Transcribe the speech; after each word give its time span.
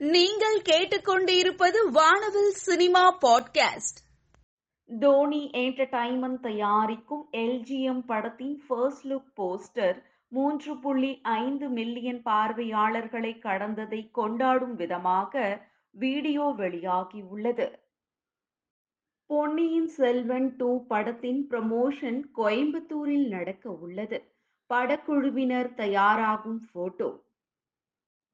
நீங்கள் 0.00 0.62
கேட்டுக்கொண்டிருப்பது 0.62 1.90
Vanavil 1.90 2.50
cinema 2.50 3.18
podcast. 3.18 3.98
Dhoni 5.00 5.50
entertainment 5.52 6.40
தயாரிக்கும் 6.40 7.28
எல்ஜிஎம் 7.32 8.04
படத்தின் 8.06 8.62
ஃபர்ஸ்ட் 8.66 9.06
லுக் 9.06 9.32
போஸ்டர் 9.36 10.02
மூன்று 10.28 10.78
புள்ளி 10.78 11.20
ஐந்து 11.22 11.68
மில்லியன் 11.68 12.22
பார்வையாளர்களை 12.22 13.40
கடந்ததை 13.42 14.10
கொண்டாடும் 14.10 14.74
விதமாக 14.74 15.62
வீடியோ 15.90 16.54
வெளியாகியுள்ளது 16.56 17.74
பொன்னியின் 19.26 19.88
செல்வன் 19.88 20.56
டூ 20.56 20.86
படத்தின் 20.86 21.46
ப்ரமோஷன் 21.50 22.22
கோயம்புத்தூரில் 22.36 23.28
நடக்க 23.28 23.70
உள்ளது. 23.70 24.32
படக்குழுவினர் 24.74 25.74
தயாராகும் 25.74 26.68
போட்டோ 26.72 27.29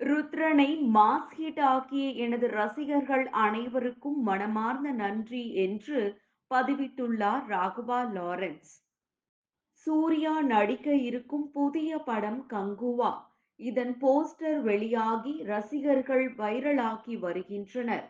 ருத்ரனை 0.00 0.70
மாஸ் 0.94 1.30
ஹிட் 1.38 1.60
ஆக்கிய 1.60 2.08
எனது 2.08 2.46
ரசிகர்கள் 2.48 3.28
அனைவருக்கும் 3.28 4.22
மனமார்ந்த 4.22 4.90
நன்றி 4.90 5.54
என்று 5.54 6.20
பதிவிட்டுள்ளார் 6.54 7.44
ராகவா 7.48 8.00
லாரன்ஸ். 8.16 8.72
சூர்யா 9.70 10.42
நடிக்க 10.42 10.94
இருக்கும் 10.94 11.50
புதிய 11.50 11.98
படம் 11.98 12.46
கங்குவா. 12.50 13.12
இதன் 13.56 13.96
போஸ்டர் 14.00 14.60
வெளியாகி 14.62 15.42
ரசிகர்கள் 15.42 16.34
வைரலாகி 16.34 17.18
வருகின்றனர். 17.18 18.06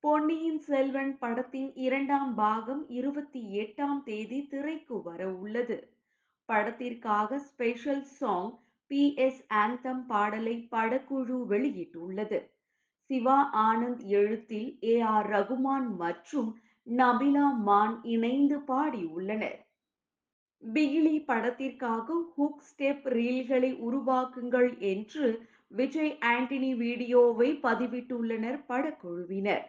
பொன்னியின் 0.00 0.58
செல்வன் 0.58 1.18
படத்தின் 1.18 1.74
இரண்டாம் 1.74 2.34
பாகம் 2.34 2.88
இருபத்தி 2.88 3.58
எட்டாம் 3.58 4.02
தேதி 4.02 4.46
திரைக்கு 4.46 5.02
வர 5.02 5.28
உள்ளது. 5.28 5.78
படத்திற்காக 6.48 7.38
special 7.38 8.02
song 8.02 8.62
P. 8.90 9.14
S. 9.18 9.42
Anthem 9.54 10.06
பாடலை 10.06 10.68
படக்குழு 10.72 11.36
வெளியிட்டுள்ளது. 11.48 12.38
சிவா 13.10 13.38
ஆனந்த் 13.64 14.04
எழுத்தில் 14.12 14.68
ஏ. 14.84 15.00
ஆர். 15.08 15.28
ரகுமான் 15.28 15.88
மற்றும் 15.96 16.50
நபிலா 16.86 17.46
மான் 17.64 18.02
இணைந்து 18.06 18.56
பாடியுள்ளனர். 18.68 19.58
பிகிலி 20.62 21.16
படத்திற்காக 21.24 22.06
ஹுக் 22.36 22.62
ஸ்டெப் 22.68 23.06
ரீல்களை 23.08 23.70
உருவாக்குங்கள் 23.80 24.70
என்று 24.84 25.26
விஜய் 25.70 26.18
ஆண்டனி 26.24 26.72
வீடியோவை 26.76 27.48
பதிவிட்டுள்ளனர் 27.62 28.60
படக்குழுவினர். 28.68 29.64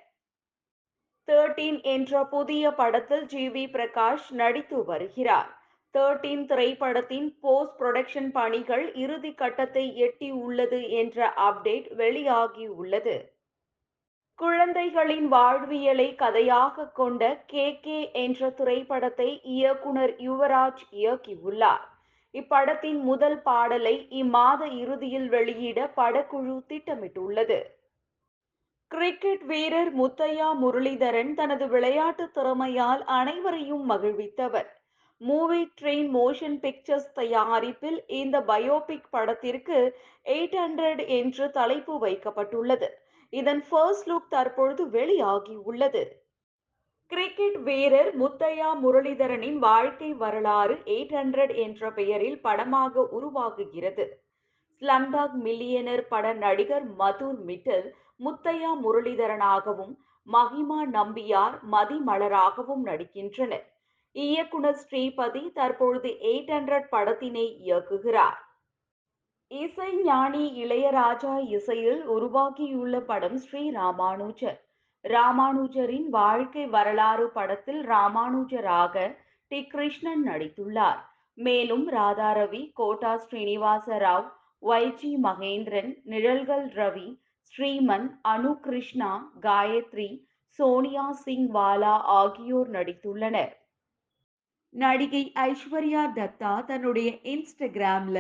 தேர்ட்டீன் 1.28 1.82
என்ற 1.88 2.24
புதிய 2.26 2.72
படத்தில் 2.72 3.26
ஜி. 3.26 3.44
வி. 3.50 3.64
பிரகாஷ் 3.72 4.28
நடித்து 4.34 4.86
வருகிறார். 4.86 5.52
தேர்ட்டீன் 5.96 6.46
திரைப்படத்தின் 6.46 7.38
போஸ்ட் 7.42 7.78
புரொடக்ஷன் 7.80 8.32
பணிகள் 8.32 8.94
இறுதி 8.96 9.34
கட்டத்தை 9.34 9.86
எட்டி 9.98 10.32
உள்ளது 10.32 10.90
என்ற 10.90 11.34
அப்டேட் 11.38 11.88
வெளியாகி 11.96 12.68
உள்ளது 12.68 13.16
குழந்தைகளின் 14.40 15.28
வாழ்வியலை 15.28 16.16
கதையாக 16.16 16.88
கொண்ட 16.92 17.44
கே 17.46 17.80
கே 17.80 18.00
என்ற 18.12 18.50
திரைப்படத்தை 18.50 19.42
இயக்குனர் 19.44 20.14
யுவராஜ் 20.20 20.84
இயக்கியுள்ளார். 20.92 21.86
இப்படத்தின் 22.34 23.00
முதல் 23.02 23.42
பாடலை 23.42 23.96
இம்மாத 24.12 24.62
இறுதியில் 24.78 25.30
வெளியிட 25.30 25.80
படக்குழு 25.96 26.56
திட்டமிட்டுள்ளது. 26.70 27.60
கிரிக்கெட் 28.92 29.46
வீரர் 29.46 29.92
முத்தையா 29.96 30.50
முரளிதரன் 30.62 31.34
தனது 31.34 31.68
விளையாட்டு 31.68 32.26
திறமையால் 32.36 33.04
அனைவரையும் 33.20 33.86
மகிழ்வித்தவர். 33.90 34.70
மூவி 35.22 35.62
ட்ரெயின் 35.80 36.10
மோஷன் 36.14 36.58
பிக்சர்ஸ் 36.60 37.10
தயாரிப்பில் 37.14 38.00
இந்த 38.08 38.42
பயோபிக் 38.42 39.10
படத்திற்கு 39.10 39.78
எயிட் 40.26 40.58
ஹண்ட்ரட் 40.62 41.02
என்று 41.08 41.52
தலைப்பு 41.52 41.94
வைக்கப்பட்டுள்ளது. 42.06 42.88
இதன் 43.30 43.64
ஃபர்ஸ்ட் 43.70 44.10
லுக் 44.10 44.30
தற்பொழுது 44.30 44.90
வெளியாகி 44.90 45.56
உள்ளது. 45.56 46.04
கிரிக்கெட் 47.12 47.58
வீரர் 47.58 48.12
முத்தையா 48.22 48.70
முரளிதரனின் 48.84 49.60
வாழ்க்கை 49.60 50.14
வரலாறு 50.14 50.76
எயிட் 50.86 51.16
ஹண்ட்ரட் 51.20 51.54
என்ற 51.56 51.92
பெயரில் 51.92 52.40
படமாக 52.42 53.04
உருவாகுகிறது. 53.18 54.06
ஸ்லம்டாக் 54.82 55.38
மில்லியனர் 55.44 56.04
பட 56.08 56.34
நடிகர் 56.34 56.88
மதுர் 56.98 57.40
மிட்டல் 57.50 57.88
முத்தையா 58.26 58.72
முரளிதரனாகவும் 58.84 59.94
மகிமா 60.28 60.82
நம்பியார் 60.98 61.56
மதிமலராகவும் 61.72 62.84
நடிக்கின்றனர். 62.86 63.66
இயக்குனர் 64.16 64.80
ஸ்ரீபதி 64.82 65.44
தற்பொழுது 65.52 66.10
எயிட் 66.32 66.52
ஹண்ட்ரட் 66.56 66.88
படத்தினை 66.92 67.46
இயக்குகிறார். 67.66 68.38
இசை 69.52 69.90
ஞானி 70.04 70.44
இளையராஜா 70.64 71.34
இசையில் 71.58 72.04
உருவாக்கியுள்ள 72.10 73.00
படம் 73.00 73.38
ஸ்ரீ 73.38 73.64
ராமானுஜர். 73.72 74.60
ராமானுஜரின் 75.04 76.08
வாழ்க்கை 76.10 76.64
வரலாறு 76.68 77.26
படத்தில் 77.30 77.82
ராமானுஜராக 77.88 78.96
டி. 79.52 79.60
கிருஷ்ணன் 79.66 80.24
நடித்துள்ளார். 80.28 81.02
மேலும் 81.38 81.86
ராதாரவி 81.92 82.64
கோட்டா 82.74 83.14
ஸ்ரீனிவாச 83.18 83.98
ராவ் 84.06 84.28
வைஜி 84.64 85.12
மகேந்திரன் 85.24 85.92
நிழல்கள் 86.04 86.66
ரவி 86.80 87.08
ஸ்ரீமன் 87.54 88.08
அனு 88.28 88.54
கிருஷ்ணா 88.60 89.12
காயத்ரி 89.42 90.10
சோனியா 90.60 91.12
சிங் 91.26 91.50
வாலா 91.54 91.96
ஆகியோர் 92.20 92.70
நடித்துள்ளனர். 92.70 93.54
நடிகை 94.76 95.32
ஐஸ்வர்யா 95.36 96.02
தத்தா 96.16 96.54
தன்னுடைய 96.66 97.10
இன்ஸ்டாகிராம்ல 97.24 98.20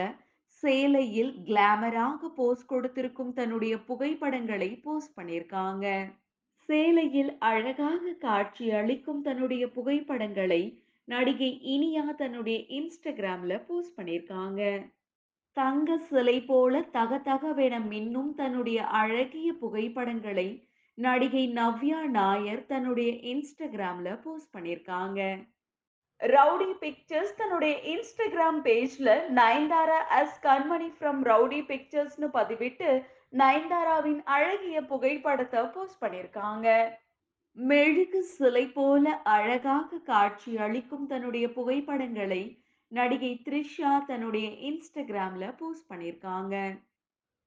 சேலையில் 0.64 1.32
கிளாமராக 1.46 2.30
போஸ்ட் 2.36 2.66
கொடுத்திருக்கும் 2.66 3.34
தன்னுடைய 3.34 3.74
புகைப்படங்களை 3.80 4.70
போஸ்ட் 4.84 5.20
பண்ணியிருக்காங்க. 5.20 5.86
சேலையில் 6.70 7.32
அழகாக 7.40 8.14
காட்சி 8.20 8.72
அளிக்கும் 8.72 9.22
தன்னுடைய 9.22 9.64
புகைப்படங்களை 9.68 10.62
நடிகை 11.08 11.50
இனியா 11.76 12.06
தன்னுடைய 12.16 12.60
இன்ஸ்டாகிராம்ல 12.78 13.58
போஸ்ட் 13.68 14.00
பண்ணியிருக்காங்க. 14.00 14.62
தங்க 15.58 15.98
சிலை 15.98 16.38
போல 16.42 16.82
தக 16.82 17.20
தகவென 17.26 17.76
மின்னும் 17.92 18.32
தன்னுடைய 18.34 18.80
அழகிய 19.02 19.54
புகைப்படங்களை 19.54 20.48
நடிகை 20.98 21.44
நவ்யா 21.54 22.00
நாயர் 22.10 22.66
தன்னுடைய 22.66 23.12
இன்ஸ்டாகிராம்ல 23.34 24.10
போஸ்ட் 24.24 24.54
பண்ணியிருக்காங்க. 24.56 25.22
ரவுடி 26.22 26.70
பிக்சர்ஸ் 26.84 27.34
தன்னுடைய 27.36 27.74
இன்ஸ்டாகிராம் 27.94 28.60
பேஜ்ல 28.68 29.10
Nayanthara 29.40 30.00
as 30.20 30.38
Kanmani 30.44 30.90
from 30.96 31.20
rowdy 31.30 31.60
பிக்சர்ஸ்னு 31.72 32.28
பதிவிட்டு 32.38 32.90
நயன்தாராவின் 33.34 34.22
அழகிய 34.36 34.78
புகைப்படத்தை 34.86 35.62
போஸ்ட் 35.74 36.02
பண்ணியிருக்காங்க. 36.04 36.68
மெழுகு 37.58 38.22
சிலை 38.36 38.66
போல 38.68 39.12
அழகாக 39.36 40.00
காட்சி 40.06 40.52
அளிக்கும் 40.58 41.06
தன்னுடைய 41.08 41.46
புகைப்படங்களை 41.54 42.44
நடிகை 42.92 43.32
த்ரிஷா 43.46 43.92
தன்னுடைய 44.06 44.48
இன்ஸ்டாகிராம்ல 44.70 45.46
போஸ்ட் 45.58 45.90
பண்ணியிருக்காங்க. 45.92 46.56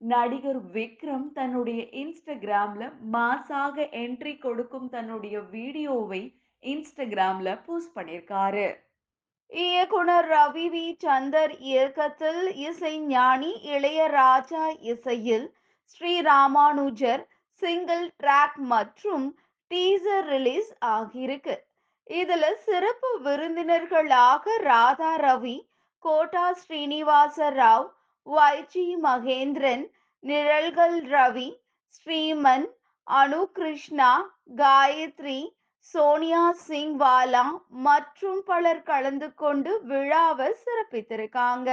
நடிகர் 0.00 0.61
விக்ரம் 0.75 1.29
தன்னுடைய 1.33 1.81
இன்ஸ்டாகிராம்ல 2.03 2.85
மாசாக 3.12 3.77
என்ட்ரி 4.03 4.35
கொடுக்கும் 4.39 4.89
தன்னுடைய 4.89 5.39
வீடியோவை 5.55 6.23
இன்ஸ்டாகிராம்ல 6.63 7.51
போஸ்ட் 7.67 7.95
பண்ணியிருக்காரு 7.97 8.67
இயக்குனர் 9.51 10.27
ரவி 10.29 10.67
வி. 10.73 10.87
சந்தர் 11.05 11.53
இயக்கத்தில் 11.59 12.43
இசை 12.69 12.95
ஞானி 13.13 13.53
இளையராஜா 13.75 14.65
இசையில் 14.93 15.47
ஸ்ரீ 15.93 16.21
ராமானுஜர் 16.21 17.23
சிங்கிள் 17.63 18.05
ட்ராக் 18.23 18.59
மற்றும் 18.73 19.27
டீசர் 19.71 20.27
ரிலீஸ் 20.27 20.71
ஆகியிருக்கு. 20.87 21.57
இதுல 22.11 22.45
சிறப்பு 22.67 23.11
விருந்தினர்களாக 23.25 24.57
ராதா 24.63 25.13
ரவி 25.17 25.57
கோட்டா 26.05 26.47
ஸ்ரீனிவாச 26.53 27.49
ராவ் 27.61 27.89
வைஜி 28.27 28.87
மகேந்திரன் 29.07 29.85
நிழல்கள் 30.25 30.99
ரவி 31.15 31.49
ஸ்ரீமன் 31.97 32.67
அனு 33.06 33.43
கிருஷ்ணா 33.53 34.11
காயத்ரி 34.56 35.41
சோனியா 35.83 36.53
சிங் 36.67 36.97
வாலா 37.01 37.43
மற்றும் 37.85 38.41
பலர் 38.45 38.83
கலந்து 38.83 39.35
கொண்டு 39.35 39.73
விழாவை 39.85 40.49
சிறப்பித்திருக்காங்க. 40.65 41.71